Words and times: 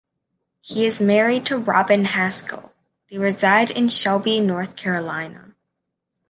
He 0.61 0.87
is 0.87 0.99
married 0.99 1.45
to 1.45 1.57
Robin 1.59 2.05
Haskell, 2.05 2.73
they 3.11 3.19
reside 3.19 3.69
in 3.69 3.87
Shelby, 3.87 4.39
North 4.39 4.75
Carolina. 4.75 5.53